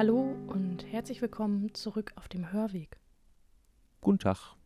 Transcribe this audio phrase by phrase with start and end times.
[0.00, 2.98] Hallo und herzlich willkommen zurück auf dem Hörweg.
[4.00, 4.56] Guten Tag.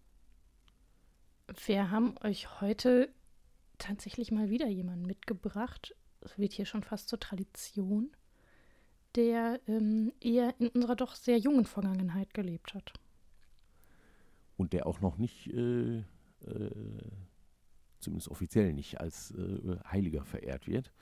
[1.66, 3.12] Wir haben euch heute
[3.78, 5.96] tatsächlich mal wieder jemanden mitgebracht.
[6.20, 8.12] Es wird hier schon fast zur Tradition,
[9.16, 12.92] der ähm, eher in unserer doch sehr jungen Vergangenheit gelebt hat.
[14.56, 17.10] Und der auch noch nicht, äh, äh,
[17.98, 20.92] zumindest offiziell nicht, als äh, Heiliger verehrt wird.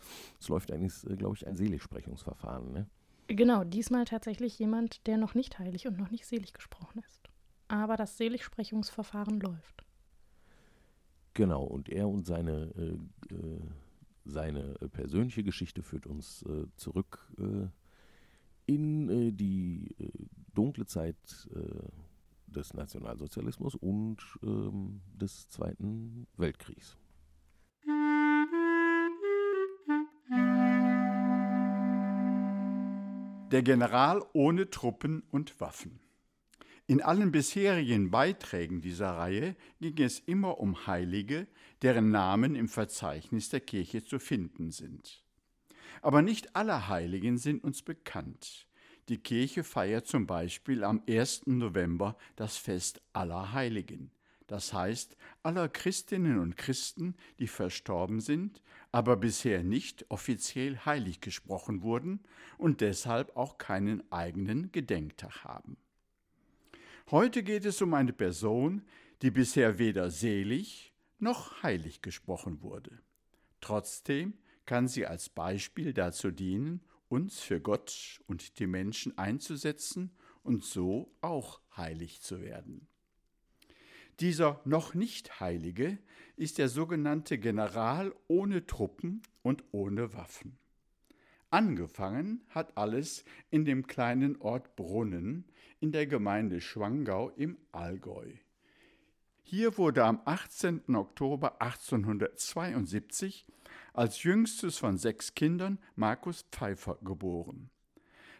[0.41, 2.73] Es läuft eigentlich, äh, glaube ich, ein Seligsprechungsverfahren.
[2.73, 2.87] Ne?
[3.37, 7.31] Genau, diesmal tatsächlich jemand, der noch nicht heilig und noch nicht selig gesprochen ist.
[7.69, 9.85] Aber das Seligsprechungsverfahren läuft.
[11.35, 13.61] Genau, und er und seine, äh, äh,
[14.25, 17.69] seine persönliche Geschichte führt uns äh, zurück äh,
[18.67, 19.95] in äh, die
[20.55, 21.17] dunkle Zeit
[22.47, 26.99] des Nationalsozialismus und ähm, des Zweiten Weltkriegs.
[33.53, 36.01] Der General ohne Truppen und Waffen.
[36.87, 41.47] In allen bisherigen Beiträgen dieser Reihe ging es immer um Heilige,
[41.83, 45.23] deren Namen im Verzeichnis der Kirche zu finden sind.
[46.01, 48.69] Aber nicht alle Heiligen sind uns bekannt.
[49.11, 51.47] Die Kirche feiert zum Beispiel am 1.
[51.49, 54.13] November das Fest aller Heiligen,
[54.53, 61.81] das heißt aller Christinnen und Christen, die verstorben sind, aber bisher nicht offiziell heilig gesprochen
[61.81, 62.21] wurden
[62.59, 65.79] und deshalb auch keinen eigenen Gedenktag haben.
[67.11, 68.83] Heute geht es um eine Person,
[69.23, 73.01] die bisher weder selig noch heilig gesprochen wurde.
[73.63, 74.35] Trotzdem
[74.67, 81.17] kann sie als Beispiel dazu dienen, uns für Gott und die Menschen einzusetzen und so
[81.23, 82.87] auch heilig zu werden.
[84.21, 85.99] Dieser noch nicht Heilige
[86.37, 90.59] ist der sogenannte General ohne Truppen und ohne Waffen.
[91.51, 95.45] Angefangen hat alles in dem kleinen Ort Brunnen
[95.81, 98.33] in der Gemeinde Schwangau im Allgäu.
[99.43, 100.95] Hier wurde am 18.
[100.95, 103.45] Oktober 1872
[103.93, 107.69] als jüngstes von sechs Kindern Markus Pfeiffer geboren.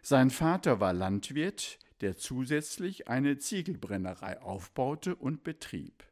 [0.01, 6.05] Sein Vater war Landwirt, der zusätzlich eine Ziegelbrennerei aufbaute und betrieb.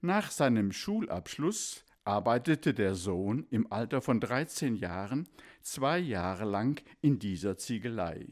[0.00, 5.28] Nach seinem Schulabschluss arbeitete der Sohn im Alter von 13 Jahren
[5.62, 8.26] zwei Jahre lang in dieser Ziegelei.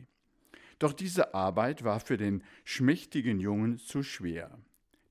[0.78, 4.58] Doch diese Arbeit war für den schmächtigen Jungen zu schwer.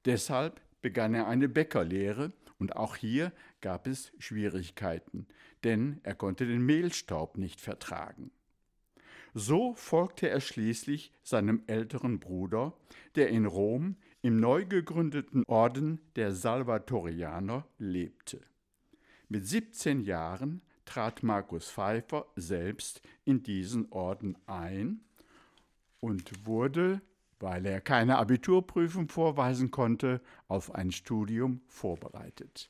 [0.05, 5.27] Deshalb begann er eine Bäckerlehre und auch hier gab es Schwierigkeiten,
[5.63, 8.31] denn er konnte den Mehlstaub nicht vertragen.
[9.33, 12.73] So folgte er schließlich seinem älteren Bruder,
[13.15, 18.41] der in Rom im neu gegründeten Orden der Salvatorianer lebte.
[19.29, 25.01] Mit 17 Jahren trat Markus Pfeiffer selbst in diesen Orden ein
[25.99, 27.01] und wurde,
[27.39, 32.69] weil er keine Abiturprüfung vorweisen konnte, auf ein Studium vorbereitet.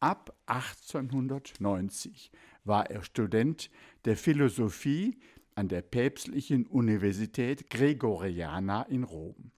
[0.00, 2.32] Ab 1890
[2.64, 3.70] war er Student
[4.06, 5.18] der Philosophie
[5.54, 9.50] an der Päpstlichen Universität Gregoriana in Rom.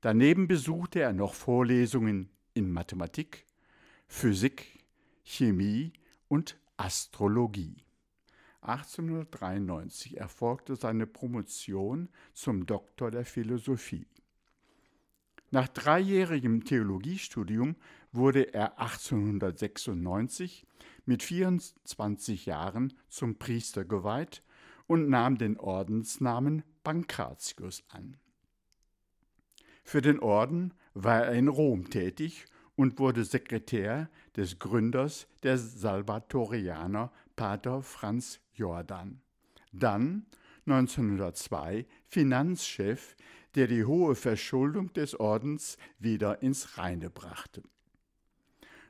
[0.00, 3.46] Daneben besuchte er noch Vorlesungen in Mathematik,
[4.06, 4.84] Physik,
[5.24, 5.92] Chemie
[6.28, 7.76] und Astrologie.
[8.60, 14.06] 1893 erfolgte seine Promotion zum Doktor der Philosophie.
[15.50, 17.76] Nach dreijährigem Theologiestudium
[18.12, 20.66] wurde er 1896
[21.06, 24.42] mit 24 Jahren zum Priester geweiht
[24.88, 28.16] und nahm den Ordensnamen Pankratius an.
[29.84, 37.12] Für den Orden war er in Rom tätig und wurde Sekretär des Gründers der Salvatorianer,
[37.36, 39.20] Pater Franz Jordan.
[39.72, 40.26] Dann
[40.66, 43.16] 1902 Finanzchef,
[43.54, 47.62] der die hohe Verschuldung des Ordens wieder ins Reine brachte.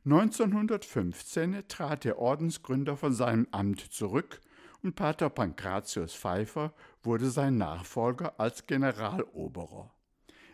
[0.04, 4.40] 1915 trat der Ordensgründer von seinem Amt zurück
[4.82, 6.72] und Pater Pankratius Pfeiffer
[7.02, 9.92] wurde sein Nachfolger als Generaloberer.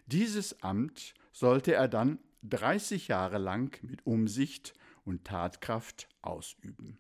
[0.07, 4.75] Dieses Amt sollte er dann 30 Jahre lang mit Umsicht
[5.05, 6.99] und Tatkraft ausüben.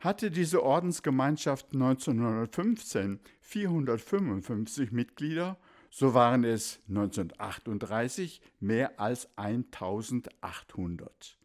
[0.00, 5.58] Hatte diese Ordensgemeinschaft 1915 455 Mitglieder,
[5.90, 11.38] so waren es 1938 mehr als 1800.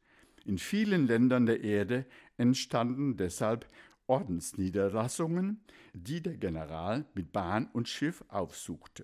[0.46, 2.06] In vielen Ländern der Erde
[2.38, 3.66] entstanden deshalb
[4.08, 5.62] Ordensniederlassungen,
[5.94, 9.04] die der General mit Bahn und Schiff aufsuchte.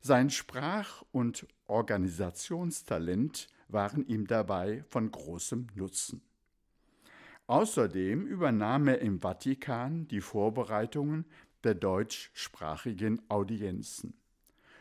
[0.00, 6.22] Sein Sprach- und Organisationstalent waren ihm dabei von großem Nutzen.
[7.46, 11.24] Außerdem übernahm er im Vatikan die Vorbereitungen
[11.62, 14.14] der deutschsprachigen Audienzen.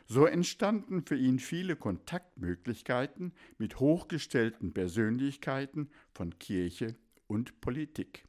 [0.06, 6.96] So entstanden für ihn viele Kontaktmöglichkeiten mit hochgestellten Persönlichkeiten von Kirche
[7.28, 8.26] und Politik.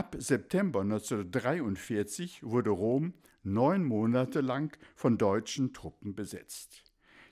[0.00, 3.12] Ab September 1943 wurde Rom
[3.42, 6.84] neun Monate lang von deutschen Truppen besetzt.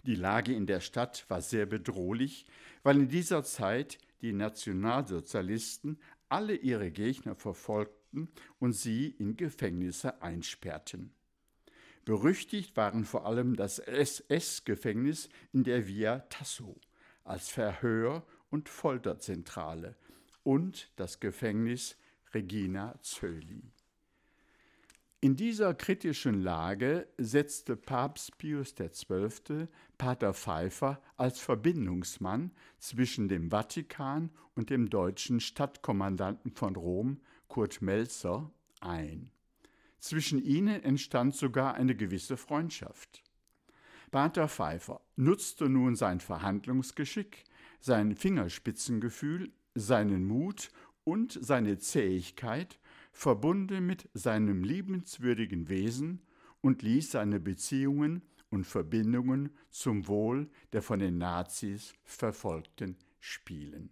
[0.03, 2.44] Die Lage in der Stadt war sehr bedrohlich,
[2.82, 5.99] weil in dieser Zeit die Nationalsozialisten
[6.29, 8.29] alle ihre Gegner verfolgten
[8.59, 11.15] und sie in Gefängnisse einsperrten.
[12.05, 16.79] Berüchtigt waren vor allem das SS-Gefängnis in der Via Tasso
[17.25, 19.97] als Verhör- und Folterzentrale
[20.43, 21.97] und das Gefängnis
[22.34, 23.62] Regina Zöli.
[25.20, 29.66] In dieser kritischen Lage setzte Papst Pius XII.
[29.96, 38.52] Pater Pfeiffer als Verbindungsmann zwischen dem Vatikan und dem deutschen Stadtkommandanten von Rom, Kurt Melzer,
[38.81, 39.32] ein.
[39.98, 43.24] Zwischen ihnen entstand sogar eine gewisse Freundschaft.
[44.12, 47.42] Pater Pfeiffer nutzte nun sein Verhandlungsgeschick,
[47.81, 50.70] sein Fingerspitzengefühl, seinen Mut
[51.08, 52.78] und seine Zähigkeit,
[53.12, 56.20] verbunden mit seinem liebenswürdigen Wesen
[56.60, 58.20] und ließ seine Beziehungen
[58.50, 63.88] und Verbindungen zum Wohl der von den Nazis Verfolgten spielen.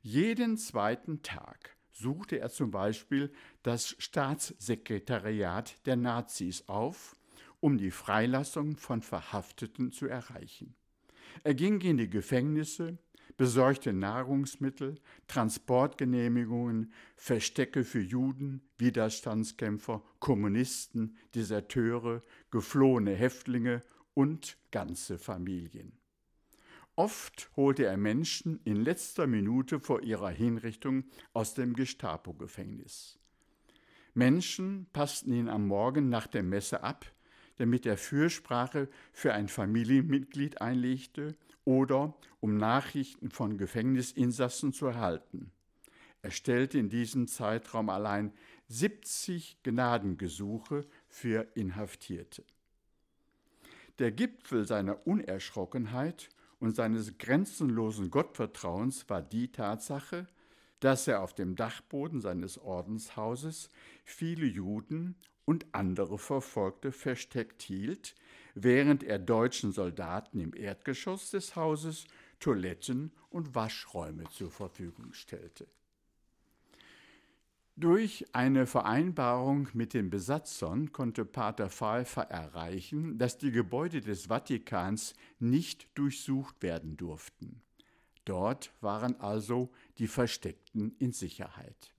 [0.00, 3.30] Jeden zweiten Tag suchte er zum Beispiel
[3.62, 7.16] das Staatssekretariat der Nazis auf,
[7.60, 10.74] um die Freilassung von Verhafteten zu erreichen.
[11.44, 12.98] Er ging in die Gefängnisse,
[13.38, 23.82] besorgte Nahrungsmittel, Transportgenehmigungen, Verstecke für Juden, Widerstandskämpfer, Kommunisten, Deserteure, geflohene Häftlinge
[24.12, 25.92] und ganze Familien.
[26.96, 33.20] Oft holte er Menschen in letzter Minute vor ihrer Hinrichtung aus dem Gestapo-Gefängnis.
[34.14, 37.06] Menschen passten ihn am Morgen nach der Messe ab,
[37.58, 41.36] damit er Fürsprache für ein Familienmitglied einlegte
[41.68, 45.52] oder um Nachrichten von Gefängnisinsassen zu erhalten.
[46.22, 48.32] Er stellte in diesem Zeitraum allein
[48.68, 52.42] 70 Gnadengesuche für Inhaftierte.
[53.98, 60.26] Der Gipfel seiner Unerschrockenheit und seines grenzenlosen Gottvertrauens war die Tatsache,
[60.80, 63.70] dass er auf dem Dachboden seines Ordenshauses
[64.04, 68.14] viele Juden und andere Verfolgte versteckt hielt,
[68.54, 72.06] während er deutschen Soldaten im Erdgeschoss des Hauses
[72.40, 75.66] Toiletten und Waschräume zur Verfügung stellte.
[77.76, 85.14] Durch eine Vereinbarung mit den Besatzern konnte Pater Pfeiffer erreichen, dass die Gebäude des Vatikans
[85.38, 87.62] nicht durchsucht werden durften.
[88.24, 91.92] Dort waren also die Versteckten in Sicherheit.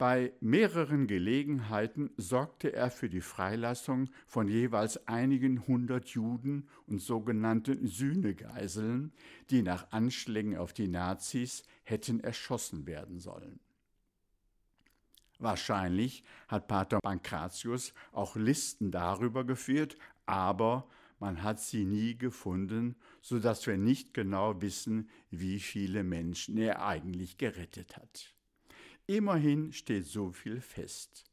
[0.00, 7.86] Bei mehreren Gelegenheiten sorgte er für die Freilassung von jeweils einigen hundert Juden und sogenannten
[7.86, 9.12] Sühnegeiseln,
[9.50, 13.60] die nach Anschlägen auf die Nazis hätten erschossen werden sollen.
[15.38, 20.88] Wahrscheinlich hat Pater Pankratius auch Listen darüber geführt, aber
[21.20, 26.84] man hat sie nie gefunden, so dass wir nicht genau wissen, wie viele Menschen er
[26.84, 28.34] eigentlich gerettet hat.
[29.06, 31.24] Immerhin steht so viel fest.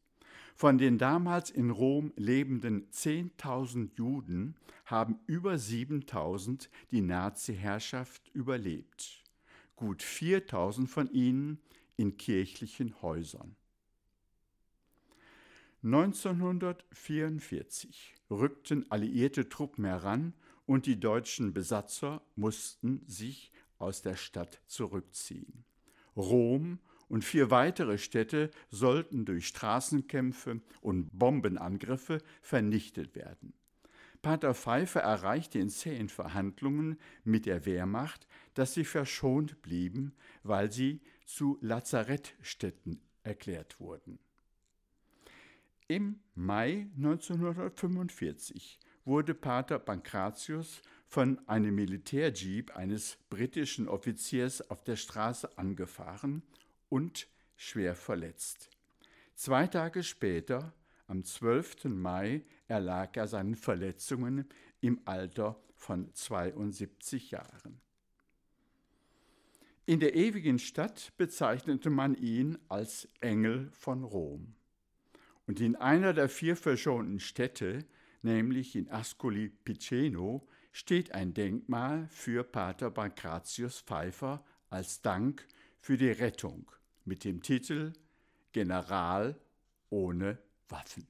[0.55, 9.23] Von den damals in Rom lebenden 10.000 Juden haben über 7.000 die Nazi-Herrschaft überlebt.
[9.75, 11.59] Gut 4.000 von ihnen
[11.95, 13.55] in kirchlichen Häusern.
[15.83, 20.33] 1944 rückten alliierte Truppen heran
[20.65, 25.63] und die deutschen Besatzer mussten sich aus der Stadt zurückziehen.
[26.15, 26.79] Rom
[27.09, 33.53] und vier weitere Städte sollten durch Straßenkämpfe und Bombenangriffe vernichtet werden.
[34.21, 41.01] Pater Pfeiffer erreichte in zähen Verhandlungen mit der Wehrmacht, dass sie verschont blieben, weil sie
[41.25, 44.19] zu Lazarettstädten erklärt wurden.
[45.89, 55.57] Im Mai 1945 wurde Pater Pankratius von einem Militärjeep eines britischen Offiziers auf der Straße
[55.57, 56.43] angefahren
[56.89, 58.69] und schwer verletzt.
[59.33, 60.73] Zwei Tage später,
[61.07, 61.85] am 12.
[61.85, 64.49] Mai, erlag er seinen Verletzungen
[64.81, 67.79] im Alter von 72 Jahren.
[69.85, 74.53] In der ewigen Stadt bezeichnete man ihn als Engel von Rom.
[75.47, 77.85] Und in einer der vier verschonten Städte,
[78.21, 85.47] nämlich in Ascoli Piceno, steht ein Denkmal für Pater Pankratius Pfeiffer als Dank
[85.79, 86.69] für die Rettung
[87.05, 87.93] mit dem Titel
[88.51, 89.39] General
[89.89, 90.37] ohne
[90.67, 91.07] Waffen.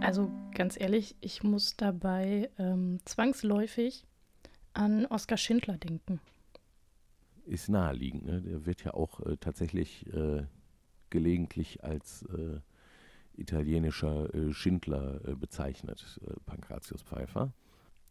[0.00, 4.04] Also ganz ehrlich, ich muss dabei ähm, zwangsläufig
[4.74, 6.20] an Oskar Schindler denken.
[7.46, 8.24] Ist naheliegend.
[8.24, 8.40] Ne?
[8.42, 10.44] Der wird ja auch äh, tatsächlich äh,
[11.10, 12.60] gelegentlich als äh,
[13.36, 17.52] italienischer äh, Schindler bezeichnet, Pankratius Pfeiffer.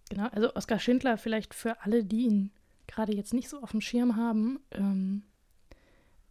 [0.10, 2.52] Genau, also Oskar Schindler vielleicht für alle, die ihn
[2.88, 4.60] gerade jetzt nicht so auf dem Schirm haben.
[4.72, 5.24] Ähm,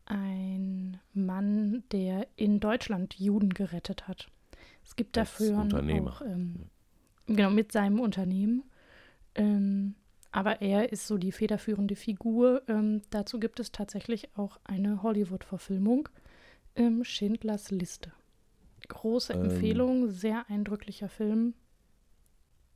[0.05, 4.29] ein Mann, der in Deutschland Juden gerettet hat.
[4.85, 6.11] Es gibt Als dafür Unternehmer.
[6.11, 6.67] auch, ähm,
[7.27, 8.65] genau, mit seinem Unternehmen.
[9.35, 9.95] Ähm,
[10.33, 12.63] aber er ist so die federführende Figur.
[12.69, 16.09] Ähm, dazu gibt es tatsächlich auch eine Hollywood-Verfilmung,
[16.77, 18.13] ähm, Schindlers Liste.
[18.89, 19.45] Große Ähm.
[19.45, 21.55] Empfehlung, sehr eindrücklicher Film.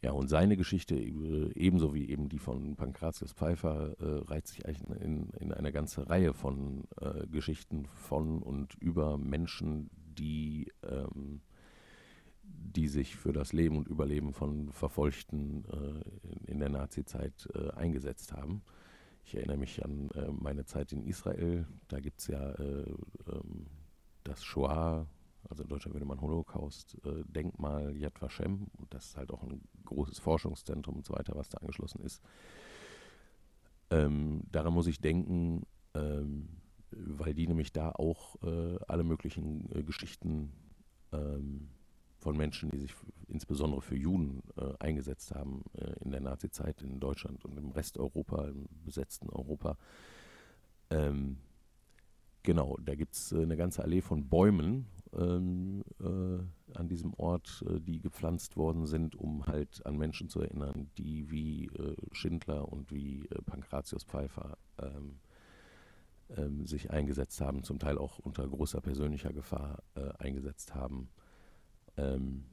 [0.04, 4.66] Ja, und seine Geschichte, äh, ebenso wie eben die von Pankratius Pfeiffer, äh, reiht sich
[4.66, 11.40] eigentlich in, in eine ganze Reihe von äh, Geschichten von und über Menschen, die, ähm,
[12.74, 18.32] die sich für das Leben und Überleben von Verfolgten äh, in, der Nazizeit äh, eingesetzt
[18.32, 18.62] haben.
[19.24, 21.66] Ich erinnere mich an äh, meine Zeit in Israel.
[21.88, 22.84] Da gibt es ja äh,
[23.28, 23.66] ähm,
[24.24, 25.06] das Shoah,
[25.48, 28.66] also in Deutschland würde man Holocaust, äh, Denkmal Yad Vashem.
[28.76, 32.22] Und das ist halt auch ein großes Forschungszentrum und so weiter, was da angeschlossen ist.
[33.90, 35.62] Ähm, daran muss ich denken,
[35.94, 36.48] ähm,
[36.90, 40.52] weil die nämlich da auch äh, alle möglichen Geschichten
[41.12, 41.68] ähm,
[42.24, 42.94] von Menschen, die sich
[43.28, 47.98] insbesondere für Juden äh, eingesetzt haben äh, in der Nazizeit in Deutschland und im Rest
[47.98, 49.76] Europa, im besetzten Europa.
[50.88, 51.36] Ähm,
[52.42, 57.62] genau, da gibt es äh, eine ganze Allee von Bäumen ähm, äh, an diesem Ort,
[57.68, 62.72] äh, die gepflanzt worden sind, um halt an Menschen zu erinnern, die wie äh, Schindler
[62.72, 65.20] und wie Pankratius Pfeiffer ähm,
[66.30, 69.82] ähm, sich eingesetzt haben, zum Teil auch unter großer persönlicher Gefahr
[70.18, 71.10] eingesetzt haben
[71.96, 72.44] ähm,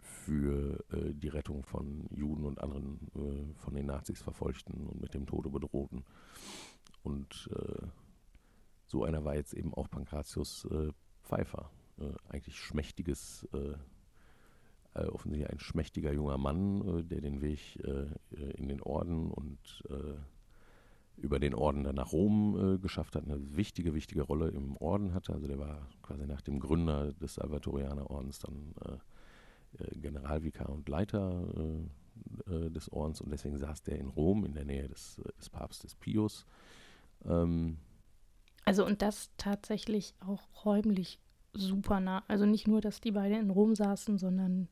[0.00, 5.14] für äh, die Rettung von Juden und anderen äh, von den Nazis verfolgten und mit
[5.14, 6.04] dem Tode bedrohten.
[7.02, 7.86] Und äh,
[8.86, 11.70] so einer war jetzt eben auch Pankratius äh, Pfeiffer.
[11.98, 13.74] Äh, eigentlich schmächtiges, äh,
[15.06, 17.76] offensichtlich ein schmächtiger junger Mann, der den Weg
[18.56, 19.82] in den Orden und
[21.16, 25.14] über den Orden dann nach Rom äh, geschafft hat, eine wichtige, wichtige Rolle im Orden
[25.14, 25.32] hatte.
[25.32, 31.46] Also der war quasi nach dem Gründer des Salvatorianerordens dann äh, äh, Generalvikar und Leiter
[31.56, 35.48] äh, äh, des Ordens und deswegen saß der in Rom in der Nähe des, des
[35.48, 36.46] Papstes Pius.
[37.24, 37.78] Ähm,
[38.64, 41.18] Also und das tatsächlich auch räumlich
[41.54, 42.24] super nah.
[42.28, 44.68] Also nicht nur, dass die beiden in Rom saßen, sondern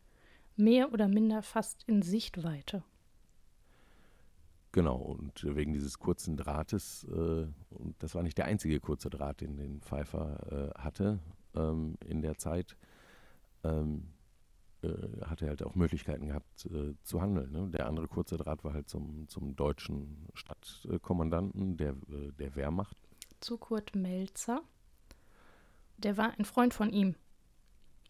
[0.56, 2.82] mehr oder minder fast in Sichtweite.
[4.72, 9.40] Genau, und wegen dieses kurzen Drahtes, äh, und das war nicht der einzige kurze Draht,
[9.40, 11.18] den den Pfeiffer äh, hatte
[11.56, 12.76] ähm, in der Zeit,
[13.64, 14.12] ähm,
[14.82, 17.50] äh, hat er halt auch Möglichkeiten gehabt äh, zu handeln.
[17.50, 17.68] Ne?
[17.70, 22.96] Der andere kurze Draht war halt zum, zum deutschen Stadtkommandanten der, äh, der Wehrmacht.
[23.40, 24.62] Zu Kurt Melzer.
[25.98, 27.16] Der war ein Freund von ihm.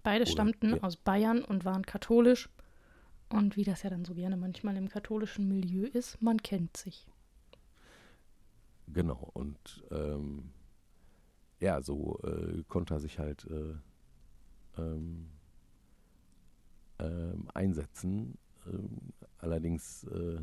[0.03, 0.83] Beide Oder- stammten ja.
[0.83, 2.49] aus Bayern und waren katholisch.
[3.33, 7.07] Und wie das ja dann so gerne manchmal im katholischen Milieu ist, man kennt sich.
[8.89, 10.51] Genau, und ähm,
[11.61, 13.75] ja, so äh, konnte er sich halt äh,
[14.81, 15.29] ähm,
[16.99, 18.37] ähm, einsetzen.
[18.67, 20.41] Ähm, allerdings äh,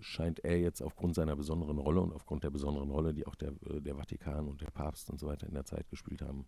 [0.00, 3.50] scheint er jetzt aufgrund seiner besonderen Rolle und aufgrund der besonderen Rolle, die auch der,
[3.68, 6.46] äh, der Vatikan und der Papst und so weiter in der Zeit gespielt haben,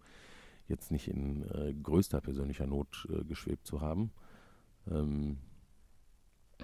[0.67, 4.13] jetzt nicht in äh, größter persönlicher Not äh, geschwebt zu haben.
[4.91, 5.39] Ähm,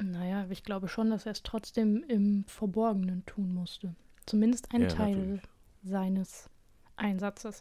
[0.00, 3.94] Naja, ich glaube schon, dass er es trotzdem im Verborgenen tun musste.
[4.26, 5.42] Zumindest ein Ja, Teil natürlich.
[5.84, 6.50] seines
[6.96, 7.60] Einsatzes.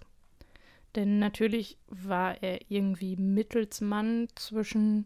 [0.95, 5.05] Denn natürlich war er irgendwie Mittelsmann zwischen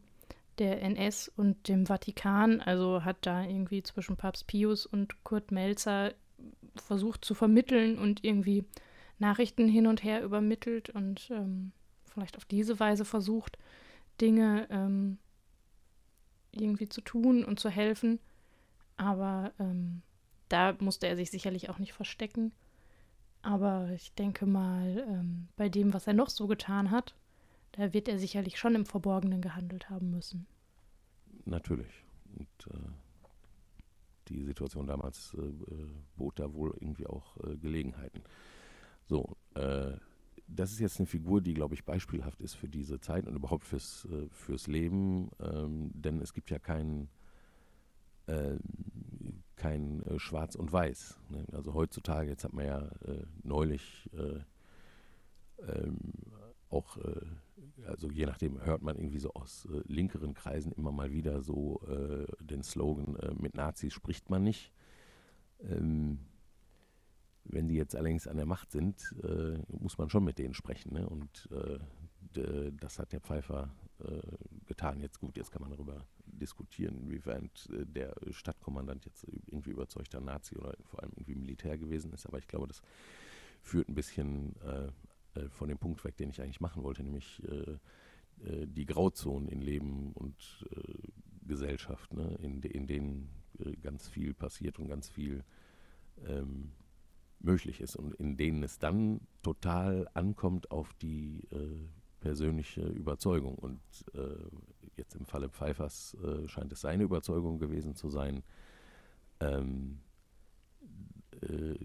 [0.59, 6.13] der NS und dem Vatikan, also hat da irgendwie zwischen Papst Pius und Kurt Melzer
[6.75, 8.65] versucht zu vermitteln und irgendwie
[9.19, 11.71] Nachrichten hin und her übermittelt und ähm,
[12.05, 13.57] vielleicht auf diese Weise versucht,
[14.19, 15.17] Dinge ähm,
[16.51, 18.19] irgendwie zu tun und zu helfen.
[18.95, 20.01] Aber ähm,
[20.49, 22.51] da musste er sich sicherlich auch nicht verstecken.
[23.41, 27.15] Aber ich denke mal, ähm, bei dem, was er noch so getan hat,
[27.73, 30.47] da wird er sicherlich schon im Verborgenen gehandelt haben müssen.
[31.45, 32.03] Natürlich.
[32.37, 32.89] Und äh,
[34.29, 38.23] die Situation damals äh, äh, bot da wohl irgendwie auch äh, Gelegenheiten.
[39.07, 39.93] So, äh,
[40.47, 43.65] das ist jetzt eine Figur, die, glaube ich, beispielhaft ist für diese Zeit und überhaupt
[43.65, 46.59] fürs, äh, fürs Leben, ähm, denn es gibt ja
[48.27, 48.59] ähm,
[49.55, 51.19] kein äh, Schwarz und Weiß.
[51.29, 51.45] Ne?
[51.51, 54.39] Also heutzutage, jetzt hat man ja äh, neulich äh,
[55.67, 55.97] ähm,
[56.69, 61.11] auch, äh, also je nachdem hört man irgendwie so aus äh, linkeren Kreisen immer mal
[61.11, 64.71] wieder so äh, den Slogan, mit Nazis spricht man nicht.
[65.61, 66.19] Ähm,
[67.49, 69.15] wenn die jetzt allerdings an der Macht sind,
[69.67, 70.93] muss man schon mit denen sprechen.
[70.93, 71.07] Ne?
[71.07, 71.49] Und
[72.33, 73.71] das hat der Pfeiffer
[74.67, 74.99] getan.
[74.99, 76.05] Jetzt gut, jetzt kann man darüber
[76.39, 82.13] diskutieren, inwiefern äh, der Stadtkommandant jetzt irgendwie überzeugter Nazi oder vor allem irgendwie Militär gewesen
[82.13, 82.25] ist.
[82.25, 82.81] Aber ich glaube, das
[83.61, 87.41] führt ein bisschen äh, äh von dem Punkt weg, den ich eigentlich machen wollte, nämlich
[87.43, 87.77] äh,
[88.45, 90.93] äh die Grauzonen in Leben und äh,
[91.47, 93.29] Gesellschaft, ne, in, de in, denen
[93.81, 95.43] ganz viel passiert und ganz viel
[96.27, 96.71] ähm,
[97.39, 101.47] möglich ist und in denen es dann total ankommt auf die
[102.19, 103.55] persönliche Überzeugung.
[103.55, 103.79] Und
[104.97, 108.43] jetzt im Falle Pfeiffers äh, scheint es seine Überzeugung gewesen zu sein,
[109.39, 109.99] ähm,
[111.41, 111.75] äh,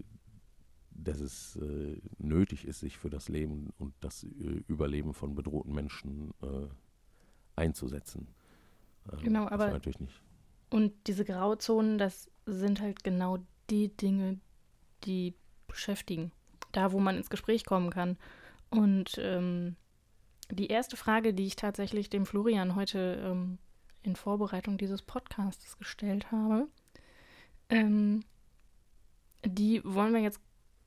[0.91, 5.73] dass es äh, nötig ist, sich für das Leben und das äh, Überleben von bedrohten
[5.73, 6.67] Menschen äh,
[7.55, 8.27] einzusetzen.
[9.11, 10.21] Ähm, genau, aber natürlich nicht.
[10.69, 13.37] Und diese Grauzonen, das sind halt genau
[13.69, 14.39] die Dinge,
[15.03, 15.35] die
[15.73, 16.31] beschäftigen.
[16.71, 18.17] Da, wo man ins Gespräch kommen kann.
[18.69, 19.75] Und ähm,
[20.49, 23.57] die erste Frage, die ich tatsächlich dem Florian heute ähm,
[24.01, 26.67] in Vorbereitung dieses Podcasts gestellt habe,
[27.69, 28.23] ähm,
[29.45, 30.39] die wollen wir jetzt,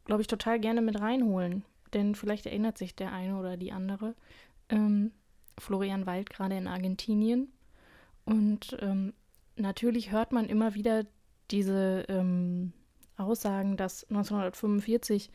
[0.05, 1.65] glaube ich, total gerne mit reinholen.
[1.93, 4.15] Denn vielleicht erinnert sich der eine oder die andere.
[4.69, 5.13] Ähm,
[5.59, 7.53] Florian weilt gerade in Argentinien.
[8.25, 9.15] Und ähm,
[9.57, 11.05] natürlich hört man immer wieder
[11.51, 12.73] diese ähm,
[13.17, 15.31] Aussagen, dass 1945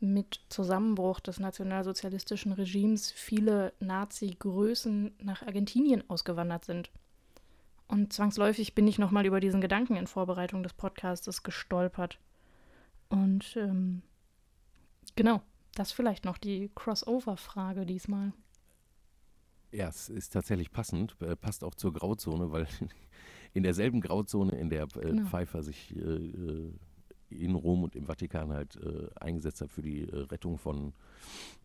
[0.00, 6.90] mit Zusammenbruch des nationalsozialistischen Regimes viele Nazi-Größen nach Argentinien ausgewandert sind.
[7.86, 12.18] Und zwangsläufig bin ich nochmal über diesen Gedanken in Vorbereitung des Podcasts gestolpert.
[13.08, 14.02] Und ähm,
[15.16, 15.42] genau,
[15.74, 18.32] das vielleicht noch die Crossover-Frage diesmal.
[19.72, 22.66] Ja, es ist tatsächlich passend, äh, passt auch zur Grauzone, weil
[23.54, 25.28] in derselben Grauzone, in der äh, genau.
[25.28, 26.72] Pfeiffer sich äh, äh
[27.32, 30.92] in Rom und im Vatikan halt äh, eingesetzt hat für die äh, Rettung von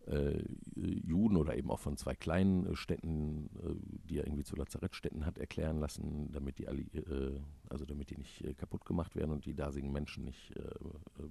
[0.06, 0.42] äh,
[0.74, 3.74] Juden oder eben auch von zwei kleinen äh, Städten, äh,
[4.08, 8.58] die er irgendwie zu Lazarettstädten hat erklären lassen, damit die, äh, also damit die nicht
[8.58, 10.52] kaputt gemacht werden und die dasigen Menschen nicht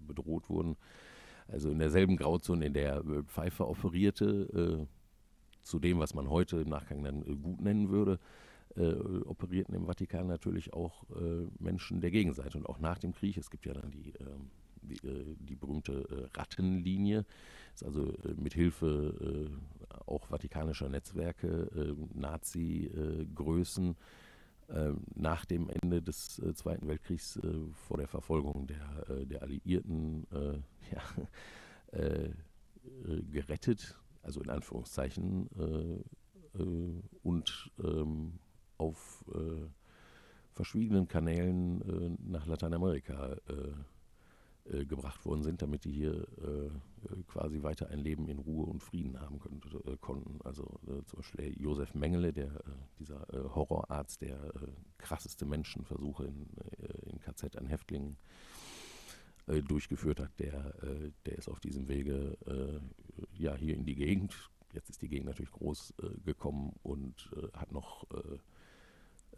[0.07, 0.75] bedroht wurden.
[1.47, 4.87] Also in derselben Grauzone, in der Pfeiffer operierte,
[5.61, 8.19] zu dem, was man heute im Nachgang dann gut nennen würde,
[8.77, 8.93] äh,
[9.25, 12.57] operierten im Vatikan natürlich auch äh, Menschen der Gegenseite.
[12.57, 14.49] Und auch nach dem Krieg, es gibt ja dann die, ähm,
[14.85, 17.25] die, äh, die berühmte äh, Rattenlinie,
[17.73, 19.49] ist also äh, mit Hilfe
[20.05, 23.95] auch vatikanischer Netzwerke, Nazi-Größen,
[25.15, 27.39] nach dem Ende des Zweiten Weltkriegs
[27.73, 30.27] vor der Verfolgung der, der Alliierten
[30.91, 31.01] ja,
[33.31, 35.49] gerettet, also in Anführungszeichen,
[37.23, 38.39] und ähm,
[38.77, 39.67] auf äh,
[40.55, 43.73] verschiedenen Kanälen äh, nach Lateinamerika äh,
[44.71, 46.69] äh, gebracht worden sind, damit die hier äh,
[47.27, 49.61] quasi weiter ein Leben in Ruhe und Frieden haben können,
[50.01, 50.39] konnten.
[50.43, 52.49] Also zum Beispiel Josef Mengele, der,
[52.97, 54.39] dieser Horrorarzt, der
[54.97, 56.47] krasseste Menschenversuche in,
[57.11, 58.17] in KZ an Häftlingen
[59.45, 60.73] durchgeführt hat, der,
[61.27, 62.35] der ist auf diesem Wege
[63.37, 64.35] ja hier in die Gegend
[64.73, 65.93] Jetzt ist die Gegend natürlich groß
[66.25, 68.07] gekommen und hat noch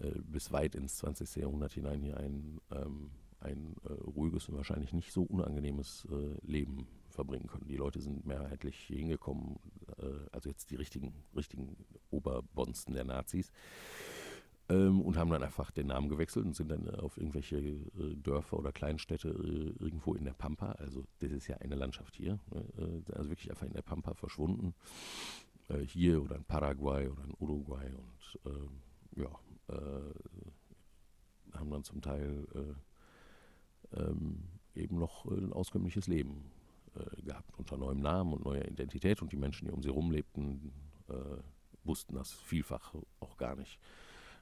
[0.02, 1.36] äh, äh, bis weit ins 20.
[1.38, 6.88] Jahrhundert hinein hier ein, ähm, ein äh, ruhiges und wahrscheinlich nicht so unangenehmes äh, Leben
[7.10, 7.68] verbringen können.
[7.68, 9.58] Die Leute sind mehrheitlich hingekommen,
[9.98, 11.78] äh, also jetzt die richtigen, richtigen
[12.12, 13.52] Oberbonsten der Nazis,
[14.70, 18.60] ähm, und haben dann einfach den Namen gewechselt und sind dann auf irgendwelche äh, Dörfer
[18.60, 23.04] oder Kleinstädte äh, irgendwo in der Pampa, also das ist ja eine Landschaft hier, ne,
[23.14, 24.74] also wirklich einfach in der Pampa verschwunden.
[25.88, 28.82] hier oder in Paraguay oder in Uruguay und ähm,
[29.18, 29.30] ja,
[29.70, 34.44] äh, haben dann zum Teil äh, ähm,
[34.76, 36.52] eben noch ein auskömmliches Leben
[36.96, 40.12] äh, gehabt unter neuem Namen und neuer Identität und die Menschen, die um sie herum
[40.12, 40.72] lebten,
[41.86, 43.80] wussten das vielfach auch gar nicht.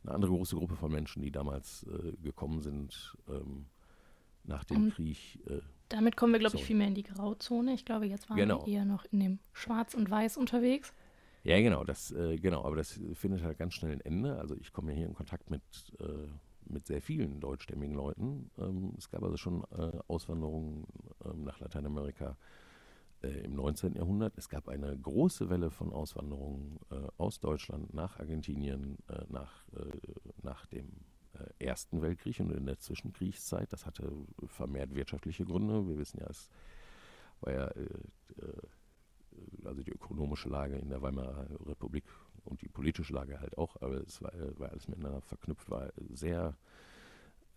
[0.01, 1.85] Eine andere große Gruppe von Menschen, die damals
[2.23, 3.67] gekommen sind, ähm,
[4.47, 5.39] nach dem und Krieg.
[5.47, 7.73] Äh, damit kommen wir, glaube ich, viel mehr in die Grauzone.
[7.73, 8.65] Ich glaube, jetzt waren genau.
[8.65, 10.93] wir eher noch in dem Schwarz und Weiß unterwegs.
[11.45, 14.39] Ja, genau, das, äh, genau, aber das findet halt ganz schnell ein Ende.
[14.39, 15.61] Also ich komme ja hier in Kontakt mit,
[15.99, 16.27] äh,
[16.65, 18.49] mit sehr vielen deutschstämmigen Leuten.
[18.57, 20.87] Ähm, es gab also schon äh, Auswanderungen
[21.23, 22.35] ähm, nach Lateinamerika
[23.21, 23.93] äh, im 19.
[23.93, 24.33] Jahrhundert.
[24.37, 29.65] Es gab eine große Welle von Auswanderungen äh, aus Deutschland nach Argentinien, äh, nach,
[30.41, 30.89] nach dem
[31.59, 33.71] Ersten Weltkrieg und in der Zwischenkriegszeit.
[33.71, 34.09] Das hatte
[34.47, 35.87] vermehrt wirtschaftliche Gründe.
[35.87, 36.49] Wir wissen ja, es
[37.41, 37.71] war ja
[39.63, 42.05] also die ökonomische Lage in der Weimarer Republik
[42.43, 45.91] und die politische Lage halt auch, aber es war, äh, war alles miteinander verknüpft, war
[46.09, 46.55] sehr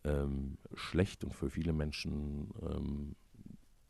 [0.04, 3.16] ähm, schlecht und für viele Menschen ähm,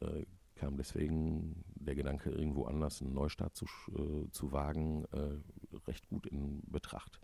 [0.00, 0.24] äh,
[0.56, 6.26] kam deswegen der Gedanke, irgendwo anders einen Neustart zu, äh, zu wagen, äh, recht gut
[6.26, 7.20] in Betracht.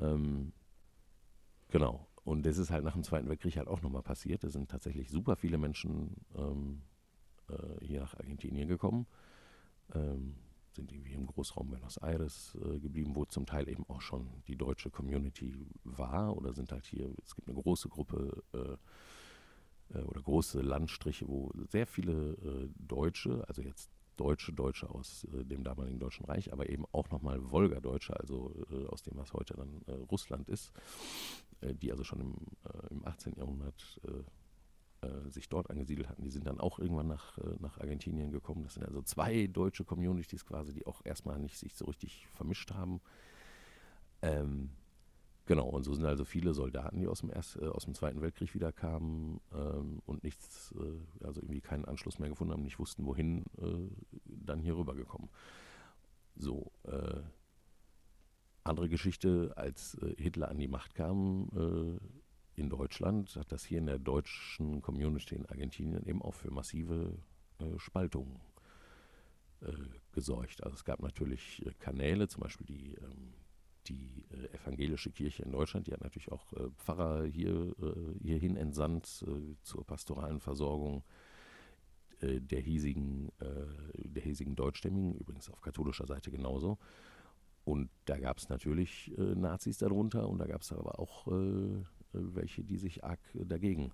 [0.00, 0.52] Ähm,
[1.70, 2.06] genau.
[2.24, 4.44] Und das ist halt nach dem Zweiten Weltkrieg halt auch nochmal passiert.
[4.44, 6.82] Da sind tatsächlich super viele Menschen ähm,
[7.48, 9.06] äh, hier nach Argentinien gekommen,
[9.94, 10.34] ähm,
[10.74, 14.56] sind irgendwie im Großraum Buenos Aires äh, geblieben, wo zum Teil eben auch schon die
[14.56, 20.22] deutsche Community war oder sind halt hier, es gibt eine große Gruppe äh, äh oder
[20.22, 25.98] große Landstriche, wo sehr viele äh, Deutsche, also jetzt Deutsche, Deutsche aus äh, dem damaligen
[25.98, 30.48] Deutschen Reich, aber eben auch nochmal Wolga-Deutsche, also äh, aus dem, was heute dann Russland
[30.48, 30.72] ist,
[31.60, 32.34] die also schon im,
[32.90, 33.34] im 18.
[33.36, 34.00] Jahrhundert
[35.02, 36.22] äh, sich dort angesiedelt hatten.
[36.22, 38.62] Die sind dann auch irgendwann nach, nach Argentinien gekommen.
[38.64, 42.72] Das sind also zwei deutsche Communities quasi, die auch erstmal nicht sich so richtig vermischt
[42.72, 43.00] haben.
[44.22, 44.70] Ähm,
[45.46, 48.22] Genau, und so sind also viele Soldaten, die aus dem, Erst, äh, aus dem Zweiten
[48.22, 53.04] Weltkrieg wiederkamen ähm, und nichts, äh, also irgendwie keinen Anschluss mehr gefunden haben, nicht wussten,
[53.04, 53.90] wohin, äh,
[54.24, 55.28] dann hier rübergekommen.
[56.36, 57.20] So, äh,
[58.62, 62.21] andere Geschichte, als äh, Hitler an die Macht kam äh,
[62.54, 67.18] in Deutschland, hat das hier in der deutschen Community in Argentinien eben auch für massive
[67.78, 68.40] Spaltungen
[70.10, 70.62] gesorgt.
[70.64, 73.32] Also es gab natürlich Kanäle, zum Beispiel die ähm,
[73.88, 78.56] die äh, evangelische Kirche in Deutschland, die hat natürlich auch äh, Pfarrer hier, äh, hierhin
[78.56, 81.02] entsandt äh, zur pastoralen Versorgung
[82.20, 86.78] äh, der hiesigen, äh, der hiesigen Deutschstämmigen, übrigens auf katholischer Seite genauso.
[87.64, 91.28] Und da gab es natürlich Nazis darunter und da gab es aber auch
[92.12, 93.92] welche, die sich arg dagegen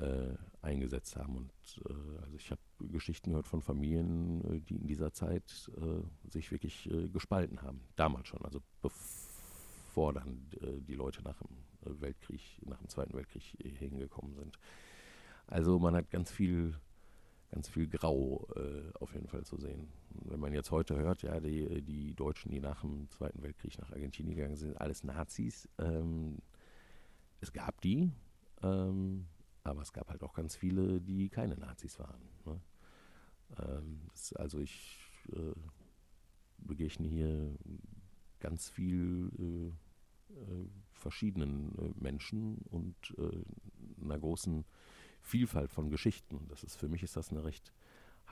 [0.00, 1.36] äh, eingesetzt haben.
[1.36, 1.52] Und
[1.88, 6.50] äh, also ich habe Geschichten gehört von Familien, äh, die in dieser Zeit äh, sich
[6.50, 7.80] wirklich äh, gespalten haben.
[7.96, 13.42] Damals schon, also bevor dann äh, die Leute nach dem Weltkrieg, nach dem Zweiten Weltkrieg
[13.78, 14.58] hingekommen sind.
[15.46, 16.74] Also man hat ganz viel
[17.54, 19.86] ganz viel Grau äh, auf jeden Fall zu sehen.
[20.24, 23.92] Wenn man jetzt heute hört, ja, die, die Deutschen, die nach dem Zweiten Weltkrieg nach
[23.92, 25.68] Argentinien gegangen sind, alles Nazis.
[25.78, 26.38] Ähm,
[27.44, 28.10] es gab die,
[28.62, 29.26] ähm,
[29.62, 32.22] aber es gab halt auch ganz viele, die keine Nazis waren.
[32.44, 32.60] Ne?
[33.58, 34.00] Ähm,
[34.34, 35.54] also ich äh,
[36.58, 37.56] begegne hier
[38.40, 44.64] ganz viel äh, äh, verschiedenen äh, Menschen und äh, einer großen
[45.20, 46.46] Vielfalt von Geschichten.
[46.48, 47.72] Das ist für mich ist das eine recht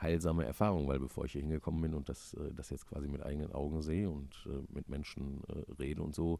[0.01, 3.23] heilsame Erfahrung, weil bevor ich hier hingekommen bin und das, äh, das jetzt quasi mit
[3.23, 5.43] eigenen Augen sehe und mit Menschen
[5.79, 6.39] rede und so,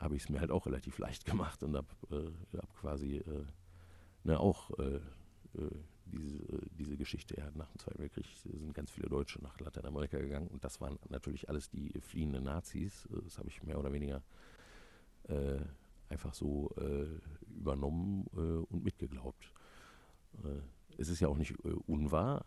[0.00, 3.44] habe ich es mir halt auch relativ leicht gemacht und habe äh, hab quasi äh,
[4.24, 5.00] ne, auch äh,
[5.56, 5.70] äh
[6.12, 10.48] diese, diese Geschichte, ja, nach dem Zweiten Weltkrieg sind ganz viele Deutsche nach Lateinamerika gegangen
[10.48, 13.08] und das waren natürlich alles die fliehenden Nazis.
[13.22, 14.20] Das habe ich mehr oder weniger
[15.28, 15.60] äh,
[16.08, 17.06] einfach so äh,
[17.56, 18.26] übernommen
[18.70, 19.52] und mitgeglaubt.
[20.98, 22.44] es ist ja auch nicht unwahr,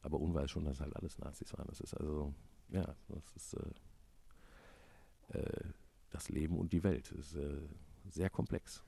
[0.00, 1.66] aber unwahr ist schon, dass halt alles Nazis waren.
[1.68, 2.32] Das ist also,
[2.70, 3.56] ja, das ist
[6.10, 7.10] das Leben und die Welt.
[7.10, 7.60] Das ist äh,
[8.08, 8.82] sehr komplex.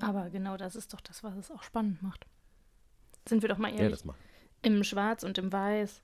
[0.00, 2.26] Aber genau das ist doch das, was es auch spannend macht.
[3.28, 4.04] Sind wir doch mal ehrlich.
[4.04, 4.14] Ja.
[4.62, 6.02] Im Schwarz und im Weiß,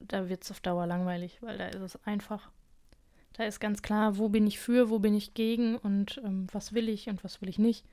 [0.00, 2.50] da wird es auf Dauer langweilig, weil da ist es einfach.
[3.34, 6.72] Da ist ganz klar, wo bin ich für, wo bin ich gegen und ähm, was
[6.72, 7.84] will ich und was will ich nicht.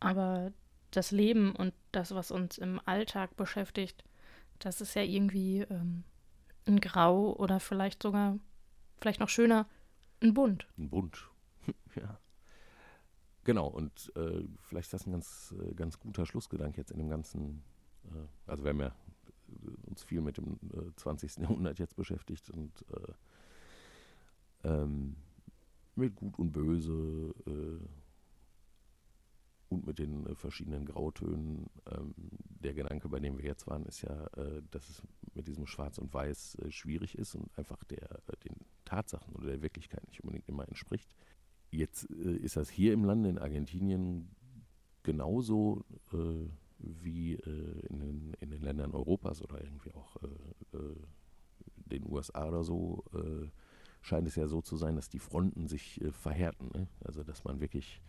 [0.00, 0.52] Aber
[0.90, 4.04] das Leben und das, was uns im Alltag beschäftigt,
[4.58, 6.04] das ist ja irgendwie ähm,
[6.66, 8.38] ein Grau oder vielleicht sogar,
[9.00, 9.66] vielleicht noch schöner,
[10.22, 10.66] ein Bunt.
[10.78, 11.30] Ein Bunt,
[11.96, 12.18] ja.
[13.44, 17.10] Genau, und äh, vielleicht ist das ein ganz, äh, ganz guter Schlussgedanke jetzt in dem
[17.10, 17.62] ganzen,
[18.06, 20.58] äh, also wir haben ja äh, uns viel mit dem
[20.96, 21.36] 20.
[21.36, 25.16] Äh, Jahrhundert jetzt beschäftigt und äh, ähm,
[25.94, 27.34] mit Gut und Böse,
[29.74, 31.66] und mit den äh, verschiedenen Grautönen.
[31.90, 32.14] Ähm,
[32.62, 35.02] der Gedanke, bei dem wir jetzt waren, ist ja, äh, dass es
[35.34, 39.48] mit diesem Schwarz und Weiß äh, schwierig ist und einfach der, äh, den Tatsachen oder
[39.48, 41.14] der Wirklichkeit nicht unbedingt immer entspricht.
[41.70, 44.30] Jetzt äh, ist das hier im Lande in Argentinien
[45.02, 50.16] genauso äh, wie in den, in, den, Ländern Europas oder irgendwie auch
[51.86, 53.04] den USA oder so.
[54.02, 56.68] scheint es ja so zu sein, dass die Fronten sich verhärten.
[56.74, 56.88] Ne?
[57.02, 58.02] Also dass man wirklich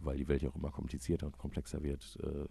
[0.00, 2.46] weil die Welt ja auch immer komplizierter und komplexer wird, äh,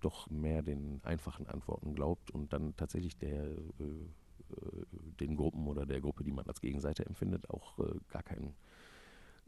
[0.00, 4.84] doch mehr den einfachen Antworten glaubt und dann tatsächlich der äh,
[5.20, 8.54] den Gruppen oder der Gruppe, die man als Gegenseite empfindet, auch äh, gar keinen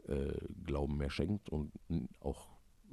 [0.07, 0.33] äh,
[0.65, 1.71] Glauben mehr schenkt und
[2.19, 2.47] auch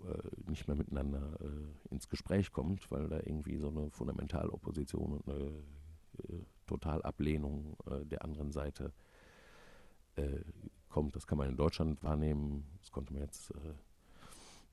[0.05, 5.29] äh, nicht mehr miteinander äh, ins Gespräch kommt, weil da irgendwie so eine Fundamentalopposition und
[5.29, 5.51] eine
[6.67, 8.95] Totalablehnung der anderen Seite
[10.89, 11.15] kommt.
[11.15, 12.65] Das kann man in Deutschland wahrnehmen.
[12.81, 13.53] Das konnte man jetzt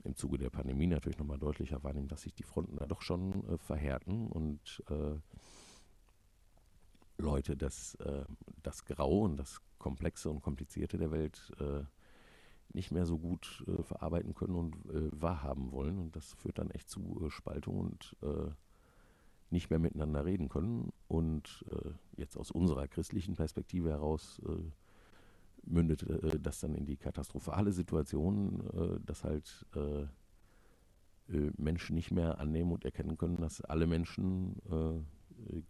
[0.03, 3.57] im Zuge der Pandemie natürlich nochmal deutlicher wahrnehmen, dass sich die Fronten da doch schon
[3.57, 4.83] verhärten und
[7.17, 8.25] Leute das, äh,
[8.61, 11.83] das Grau und das Komplexe und Komplizierte der Welt äh,
[12.73, 15.99] nicht mehr so gut äh, verarbeiten können und äh, wahrhaben wollen.
[15.99, 18.51] Und das führt dann echt zu äh, Spaltung und äh,
[19.49, 20.91] nicht mehr miteinander reden können.
[21.07, 21.63] Und
[22.17, 24.41] jetzt aus unserer christlichen Perspektive heraus
[25.65, 26.05] mündet
[26.41, 29.65] das dann in die katastrophale Situation, dass halt
[31.27, 34.61] Menschen nicht mehr annehmen und erkennen können, dass alle Menschen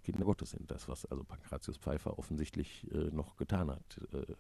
[0.04, 0.70] Kinder Gottes sind.
[0.70, 4.02] Das, was also Pankratius Pfeiffer offensichtlich äh, noch getan hat.
[4.12, 4.34] Äh,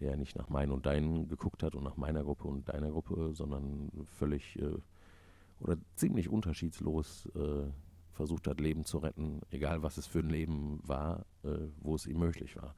[0.00, 3.34] der nicht nach meinen und deinen geguckt hat und nach meiner Gruppe und deiner Gruppe,
[3.34, 4.78] sondern völlig äh,
[5.60, 7.70] oder ziemlich unterschiedslos äh,
[8.12, 12.06] versucht hat, Leben zu retten, egal was es für ein Leben war, äh, wo es
[12.06, 12.74] ihm möglich war.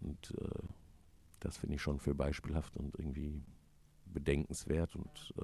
[0.00, 0.62] Und äh,
[1.42, 3.42] das finde ich schon für beispielhaft und irgendwie
[4.06, 5.34] bedenkenswert und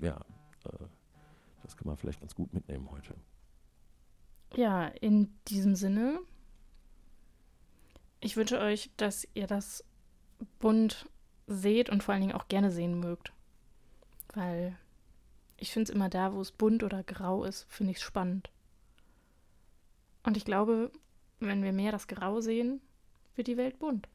[0.00, 0.20] ja,
[1.62, 3.14] das kann man vielleicht ganz gut mitnehmen heute.
[4.54, 6.20] Ja, in diesem Sinne,
[8.20, 9.84] ich wünsche euch, dass ihr das
[10.58, 11.08] bunt
[11.46, 13.32] seht und vor allen Dingen auch gerne sehen mögt.
[14.34, 14.76] Weil
[15.56, 18.50] ich finde es immer da, wo es bunt oder grau ist, finde ich es spannend.
[20.24, 20.90] Und ich glaube,
[21.40, 22.80] wenn wir mehr das Grau sehen,
[23.34, 24.08] wird die Welt bunt.